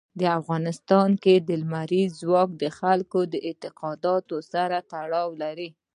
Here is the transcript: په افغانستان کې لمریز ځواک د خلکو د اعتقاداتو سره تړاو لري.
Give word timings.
په 0.19 0.25
افغانستان 0.39 1.09
کې 1.23 1.33
لمریز 1.61 2.09
ځواک 2.21 2.49
د 2.61 2.63
خلکو 2.79 3.19
د 3.33 3.35
اعتقاداتو 3.47 4.35
سره 4.51 4.77
تړاو 4.91 5.29
لري. 5.43 5.69